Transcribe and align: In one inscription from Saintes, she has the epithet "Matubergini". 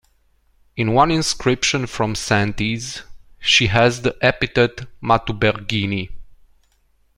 In 0.75 0.93
one 0.95 1.11
inscription 1.11 1.85
from 1.85 2.15
Saintes, 2.15 3.03
she 3.39 3.67
has 3.67 4.01
the 4.01 4.17
epithet 4.19 4.87
"Matubergini". 4.99 6.09